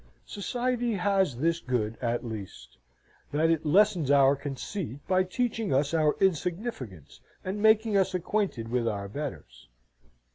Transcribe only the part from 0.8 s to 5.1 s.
has this good at least: that it lessens our conceit,